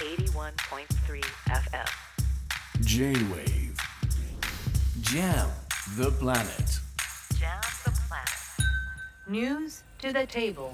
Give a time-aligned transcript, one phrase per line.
[0.00, 1.88] 81.3 FM.
[2.80, 3.76] J-Wave
[5.02, 5.50] Jam
[5.98, 6.80] the planet
[7.38, 8.30] Jam the planet.
[9.28, 10.72] News to the table.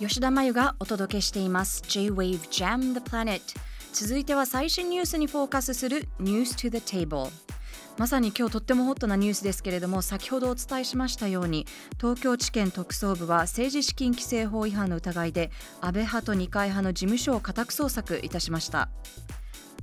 [0.00, 3.40] 吉田真由がお届けしています J-Wave Jam the Planet
[3.92, 7.30] 続いては最新ニュースにフォーカスする News to the Table
[7.98, 11.66] まさに今日とってもホットなニュースですけれども先ほどお伝えしましたように
[11.98, 15.50] 東京地検特捜部は政治資金規正法違反の疑いで
[15.80, 18.90] 安倍派と二階派の事務所を家宅捜索いたしました。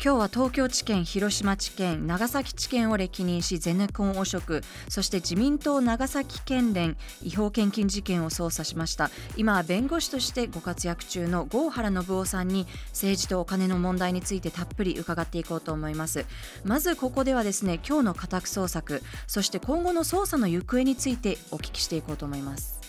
[0.01, 9.11] 今日は東京地検、広島地検、長崎地検を歴任しゼネコン汚職そして自民党長崎県連違法献金事件を捜査しました。
[9.37, 16.25] 今は弁護士としてご活躍中の郷原信夫さんに政治とお金の問題についてたっぷり伺っていこうと思います。
[16.65, 22.82] まずここではですね今日の家宅捜索そして今後の捜査の行方についてお聞きしていこうと思います。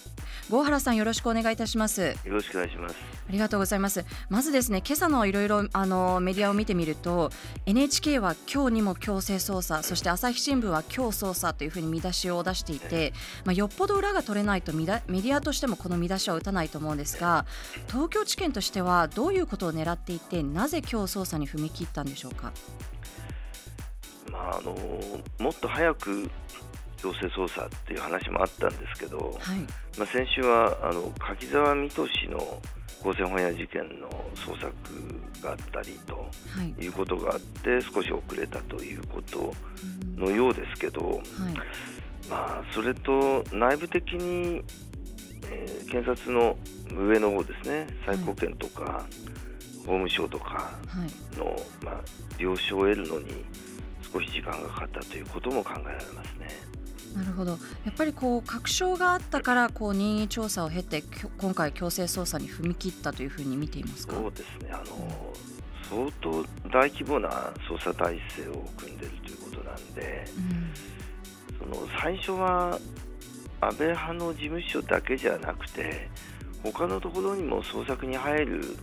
[0.51, 2.97] 郷原さんよろしくお願いいたしますよろしくお願いします。
[3.29, 4.05] ありがとうございます。
[4.29, 7.31] まずですね、今朝のいろいろあのメディアを見てみると、
[7.65, 13.15] NHK は今日にも強制捜査、そして朝日新聞は今日捜査というふうに見出しを出していて、
[13.47, 17.47] まあ、よっぽど裏が取れないとメディアとしてもこの見出しは打たないと思うんですが、
[17.87, 22.53] 東京地検としてはどういうことを狙っていて、なぜ今日捜査に踏み切ったんでしょうか？
[24.31, 24.77] まああの
[25.39, 26.31] もっと早く
[27.05, 29.59] 強制捜査っていう話もあったんですけど、はい、
[29.99, 32.63] まあ、先週はあの柿沢水戸氏の
[33.03, 39.53] 公選本屋事件の捜索があったりとはい、いうことがあって少し遅れたということ
[40.17, 41.21] のようですけど、はい、
[42.31, 44.63] まあ、それと内部的に、
[45.51, 46.57] えー検察の
[46.99, 49.07] 上の方ですね最高検とか、
[49.81, 51.39] 法務省とかはい。
[51.39, 52.01] の、まあ、
[52.39, 53.45] 了承を得るのに
[54.13, 56.74] 少し時間がかかったということも考えられますね。
[57.15, 57.53] なるほど。
[57.53, 57.57] や
[57.91, 61.03] っぱりこう確証があったからこう任意調査を経て
[61.39, 64.17] 今回強制捜査に踏み切ったというふうに見ていますか？
[64.17, 65.35] そうですねあの
[65.89, 67.29] 相当大規模な
[67.69, 72.79] 捜査体制を組んでいるということなんでうんその最初は
[73.61, 76.09] 安倍派の事務所だけじゃなくて
[76.63, 78.77] 他のところにも捜索に入る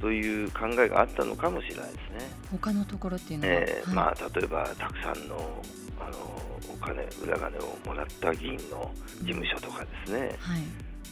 [0.00, 2.30] という考えがあったのかもしれないですね。
[2.50, 3.94] 他のところっていうのは、えーはい。
[3.94, 5.62] まあ、例えばたくさんの
[5.98, 6.42] あの
[6.72, 8.90] お金裏金をもらった議員の
[9.22, 10.62] 事務所とかですね、はい。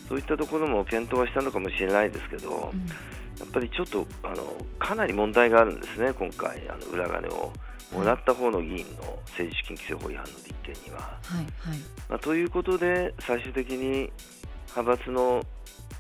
[0.09, 2.87] そういったところも検討はしたのかもしれないですけど、うん。
[2.87, 7.53] やっぱりちょっとあのかなり問題があるんですね、今回、あの裏金を
[7.93, 11.00] もらった方の議員の政治資金規正法違反の立件には。
[11.23, 11.78] はいはい。
[12.09, 14.12] まあ、ということで、最終的に
[14.77, 15.43] 派閥の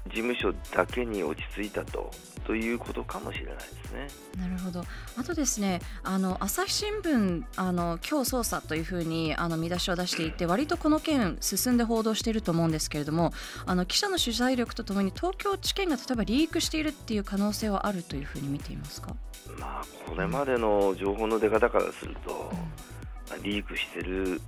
[0.06, 2.10] 事務所だけに落ち着いたと
[2.44, 4.08] ということかもしれないですね。
[4.38, 4.84] なるほど。
[5.16, 13.32] あとですねあの朝日新聞あの今日捜査というふうにあの見出しを出していて割とこの件進んで報道していると思うんですけれども
[13.64, 19.16] あの記者の取材力とともに東京地検が例えばリークしているっていう可能性はあるというふうに見ていますか、
[19.58, 24.40] まあ、これまでの情報の出方からすると、まあリークしている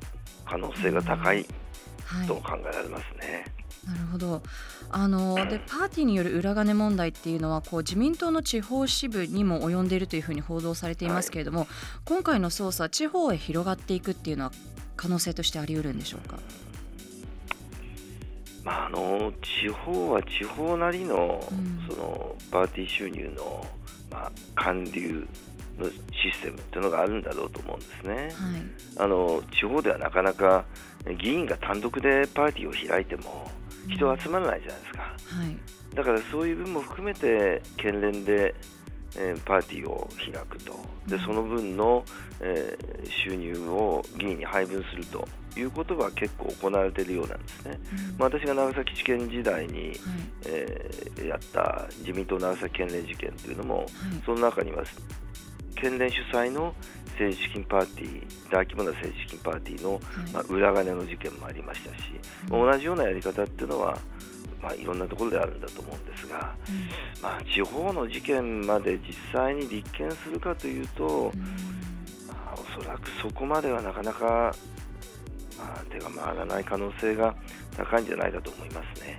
[0.45, 1.47] 可能性が高い
[2.07, 3.45] はい、と考えられますね。
[3.87, 4.43] なるほど
[4.91, 11.69] あのでパーティーによる裏金問題っていうのはこう自民党の地方支部にも及んでいるというふうに報道されていますけれども、
[12.05, 14.53] 今回の捜査地方へ広がっていくっていうのは
[14.97, 16.39] 可能性としてあり得るんでしょうか？
[18.65, 23.65] まあ、あの地方は地方なりの,、うんそのパーティー収入の、
[24.11, 25.25] まあ、還流
[25.79, 25.95] のシ
[26.35, 28.15] ステムっていうのがあるんだろうと思うんですね。
[28.15, 28.33] はい
[28.99, 30.65] あの地方ではなかなか
[31.21, 33.49] 議員が単独でパーティーを開いても
[33.89, 35.03] 人集まらないじゃないですか。
[35.03, 35.17] は
[35.47, 35.57] い。
[35.95, 38.55] だからそういう分も含めて県連で、
[39.17, 40.79] えーパーティーを開くと。
[41.07, 42.05] でその分の、
[42.41, 45.27] えー収入を議員に配分すると
[45.57, 47.79] いうことは結構行われているようなんですね。
[48.11, 48.19] うん。
[48.19, 49.95] まあ、私が長崎地検時代に、はい。
[50.47, 53.89] えーやった自民党長崎県連事件というのもはい。
[54.25, 54.85] その中には
[55.77, 56.75] 県連主催の
[57.17, 60.03] 政治資金パーティー大規模な政治資金パーティーの、はい。
[60.33, 62.03] まあ、裏金の事件もありましたし、
[62.51, 62.71] うん。
[62.71, 63.99] 同じようなやり方っていうのは、
[64.63, 66.55] まあ、いろんなところであるんだと思うんですが、
[67.23, 71.41] まあ、地方の事件まで実際に立件するかというと、うん。
[72.29, 74.55] まあ、おそらくそこまではなかなか、
[75.59, 77.35] まあ、手が回らない可能性が
[77.77, 79.19] 高いんじゃないかと思いますね。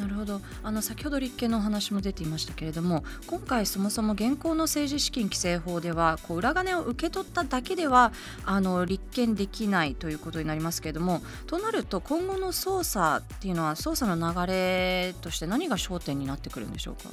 [0.00, 0.40] うんなるほど。
[0.62, 8.12] あの先ほど立憲のお話も出ていましたけれども今回そもそも現行の政治資金規正法ではこう裏金を受け取っただけでは
[8.44, 17.10] あの立件できないということになりますけれどもとなると今後の捜査っていうのは捜査の流れとして何が焦点になってくるんでしょうか、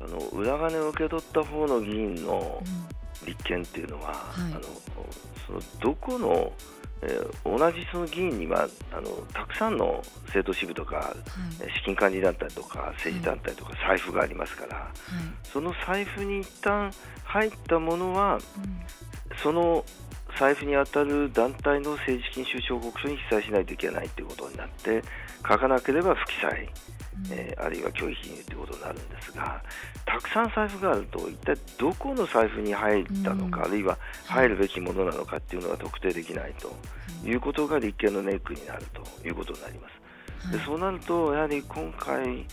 [0.00, 4.52] あの裏金を受け取った方の議員のう立件っていうのは、はい。
[4.52, 4.60] あの
[5.46, 6.52] そのどこの、
[7.04, 11.14] えー同じその議員にはあのたくさんの政党支部とか、はい。
[11.60, 14.92] えー資金管理団体とか政治団体とか財布がありますから、はい。
[15.44, 16.90] その財布に一旦
[17.24, 18.40] 入ったものはうん。
[19.42, 19.84] その
[20.38, 25.02] 財布に当たる団体の政治金収支報告書に記載しないといけないということになって
[25.48, 26.68] 書かなければ不記載、
[27.30, 29.62] えーあるいは拒否金融ということになるんですが
[30.04, 33.64] たくさん財布があると一体どこの財布に入ったのか、うん。
[33.66, 36.74] あるいは入るべきものなのかっていうのが特定できないと
[37.26, 37.34] い。
[37.34, 40.52] うことが立憲のネックになるということになります。
[40.52, 42.46] でそうなると、やはり今回、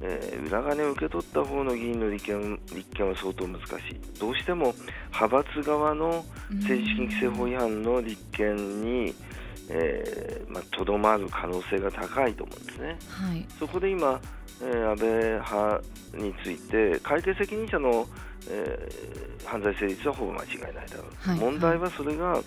[0.00, 4.74] えー裏金を受け取った方の議員の立憲立憲は相当難しい、どうしても
[5.12, 9.14] 派閥側の政治資金規正法違反の立憲に
[9.70, 12.98] えーまあとど、まる可能性が高いと思うんですね。
[13.08, 13.46] はい。
[13.58, 14.20] そこで今、
[14.62, 15.82] えー安倍派
[16.14, 18.06] について、会計責任者の、
[18.48, 22.42] えー犯罪成立はほぼ間違いないだろう、はい問題はそれが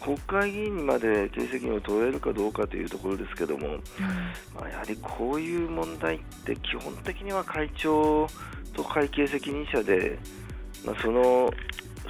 [0.00, 3.68] 国会議員にまで刑事責任を問えるかどうかというところですけども、
[4.54, 8.26] まあ、やはりこういう問題って基本的には会長
[8.74, 10.18] と会計責任者で、
[10.84, 11.50] まあ、その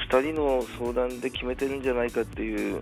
[0.08, 2.80] 2人の相談で決めてるんじゃないかっていう、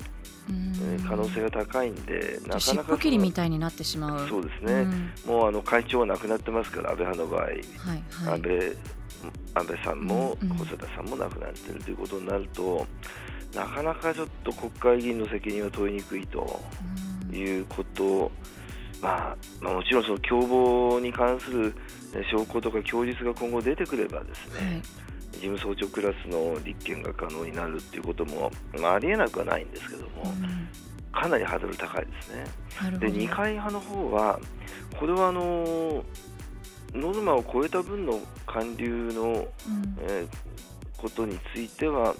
[1.08, 4.20] 可能性が高いんで、なか尻なか尾切りみそたいになってしまう。
[4.20, 4.72] のそうですね、
[5.26, 5.34] うん。
[5.34, 8.34] もうあの会長は亡くなってますから、安倍派の場合、はいはい。
[8.34, 8.76] 安倍
[9.54, 10.56] 安倍さんもうんうん。
[10.58, 12.86] 細田さんも亡くなっているということになると、
[13.54, 16.60] なかなかちょっと国会議員の責任は問いにくいと
[17.30, 17.36] うん。
[17.36, 18.30] いうこと、
[19.00, 21.74] まあ、まあもちろんその共謀に関する
[22.14, 24.82] えー証拠とか供述が今後出てくればですね、はい
[25.34, 28.50] 事務総長クラスの立件が可能になるっていうことも、
[28.80, 30.68] まあ、ありえなくはないんですけども、うん。
[31.12, 32.98] かなりハードル高いですね。
[32.98, 34.40] で二階派の方は、
[34.98, 36.04] これはあの
[36.92, 39.46] ノルマを超えた分の還流の、うん。
[40.02, 40.28] えー
[41.04, 42.14] ことについては、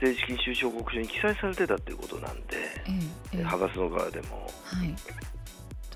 [0.00, 2.98] 政治金収支報告書に記載されてたということなんで、えええ
[3.32, 3.36] え。
[3.38, 4.48] 派閥の側でも。
[4.62, 4.94] はい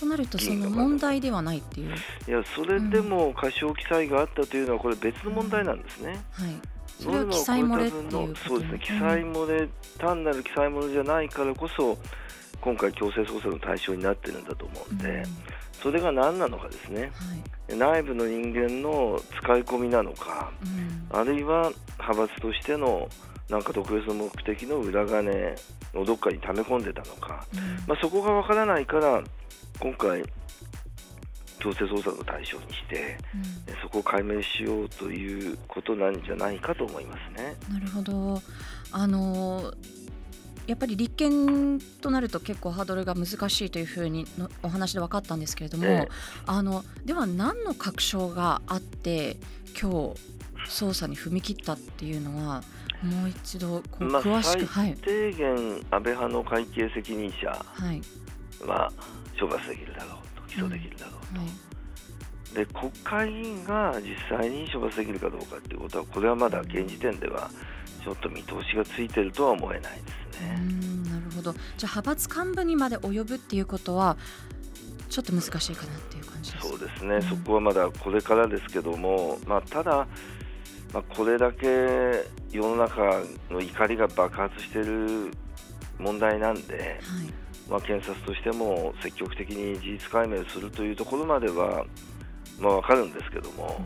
[0.00, 1.94] となるとその問題ではないっていう。
[2.26, 6.20] いや、それでも過少記載があったというのは、これ、別の問題なんですね。
[6.32, 6.54] はい。
[6.98, 9.68] それは記載漏れっていうそうですね、記載漏れ、
[9.98, 11.98] 単なる記載漏れじゃないからこそ、
[12.60, 15.24] 今回、強制捜査の対象になってるんだと思うんで、うん。
[15.82, 17.12] それが何なのかですね、
[17.68, 17.78] はい。
[17.78, 20.50] 内部の人間の使い込みなのか、
[21.12, 21.18] うん。
[21.18, 23.08] あるいは派閥としての
[23.50, 25.56] なんか特別の目的の裏金
[25.94, 27.60] をどっかに溜め込んでたのか、うん。
[27.88, 29.22] まあ、そこがわからないから、
[29.80, 30.22] 今回、
[31.58, 33.82] 強制捜査の対象にして、うん。
[33.82, 37.56] そこを解明しようということなんじゃないかと思いますね。
[37.68, 38.40] なるほど。
[38.92, 39.72] あの
[40.66, 46.08] やっぱり立憲となると結構ハードルが難しいというふうにのお話で分かったんですけれども、ええ。
[46.46, 49.36] あのでは何の確証があって
[49.80, 50.20] 今日
[50.68, 52.62] 捜査に踏み切ったっていうのは
[53.02, 54.96] もう一度こうまあ詳しく、はい。
[55.02, 55.56] 低限、
[55.90, 57.48] 安倍派の会計責任者
[58.66, 58.92] は
[59.38, 61.40] 処罰できるだろうと、起訴できるだろうと。
[61.40, 61.48] はい。
[62.54, 67.50] で国会議員が実際に処罰できるかどうかということは、これはまだ現時点では
[68.04, 69.98] ちょっと見通しがついてるとは思えないで
[70.36, 70.56] すうね。
[70.56, 71.52] んなるほど。
[71.52, 74.16] じゃあ派閥幹部にまで及ぶっていうことは
[75.08, 80.06] ちょっと難しいかなっていう感じですそうですね、うんそこはまだこれからですけども、まあ、ただ、
[80.92, 81.66] まあ、これだけ
[82.50, 85.30] 世の中の怒りが爆発している
[85.98, 87.00] 問題なんで、はい。
[87.68, 91.86] まあ、検察としても積極的に事実解明するというところまでは、
[92.58, 93.80] まあ、分かるんですけども、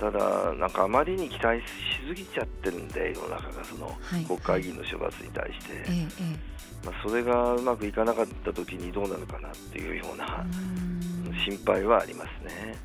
[0.00, 1.64] ただ、なんかあまりに期待し
[2.08, 4.24] すぎちゃってるんで、世の中がそのはい。
[4.24, 10.97] 国会議員の処罰に対して、えええまあ、それがうまくいかなかったときにどうなるかなっていうようえなうん
[11.38, 12.76] 心配はありますね。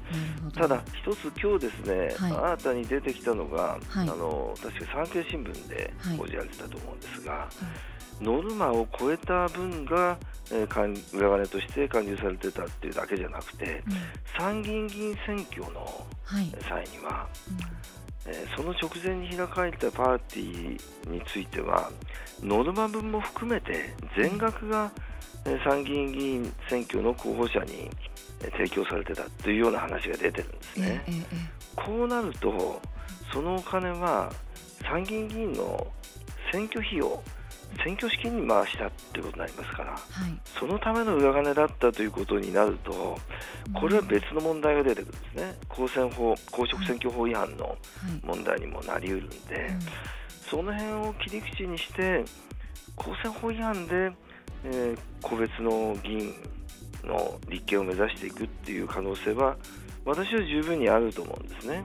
[0.55, 2.31] ただ、一つ今日ですね、はい。
[2.31, 4.09] 新たに出てきたのが、はい。
[4.09, 6.17] あの確か産経新聞ではい。
[6.17, 7.47] 報じられてたと思うんですが、
[8.21, 10.17] ノルマを超えた分が、
[10.51, 13.93] えー還裏金として還流されてたっていうだけじゃなくて、うん。
[14.37, 16.45] 参議院議員選挙のはい。
[16.67, 17.57] 際には、うん
[18.25, 21.91] えーその直前に開かれたパーティーについては、
[22.41, 24.91] ノルマ分も含めて全額が、
[25.45, 27.89] えー参議院議員選挙の候補者に、
[28.41, 31.25] えー提供されてたというような話が出てるんですええね。
[31.75, 32.81] こうなると、
[33.31, 34.31] そのお金は
[34.83, 35.87] 参議院議員の
[36.51, 37.21] 選挙費用、
[37.83, 40.39] 選挙資金に回したっていうことになりますから、えはい。
[40.59, 43.17] そのための裏金だったということになると、
[43.73, 47.77] これは別の問題が出てくるんですね、公選法、公職選挙法違反のはい。
[48.23, 49.79] 問題にもなりうるんで、うん。
[50.49, 52.23] その辺を切り口にして、
[52.95, 54.11] 公選法違反で、
[54.65, 56.33] えー個別の議員
[57.05, 59.55] の立憲を目指していくっていう可能性は、
[60.05, 61.83] 私は十分にあると思うんですね。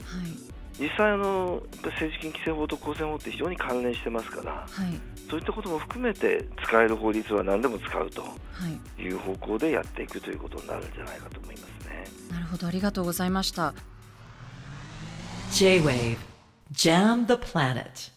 [0.78, 5.00] はい実際あの、政治金規正法と公選法って非常に関連してますから、はい。
[5.28, 8.28] そういったことも含めて使える法律は何でも使うとは
[8.99, 9.02] い。
[9.02, 12.04] いう方向でやっていくということになるんじゃないかと思いますね。
[12.30, 12.66] なるほど。
[12.66, 13.75] ありがとうございました。
[15.52, 16.16] J-Wave.
[16.73, 18.12] Jam the Planet